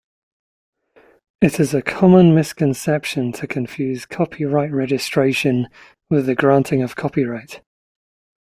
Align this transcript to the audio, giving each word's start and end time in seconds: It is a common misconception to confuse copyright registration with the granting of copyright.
It 1.41 1.59
is 1.59 1.75
a 1.75 1.83
common 1.83 2.33
misconception 2.33 3.33
to 3.33 3.45
confuse 3.45 4.07
copyright 4.07 4.71
registration 4.71 5.69
with 6.09 6.25
the 6.25 6.33
granting 6.33 6.81
of 6.81 6.95
copyright. 6.95 7.61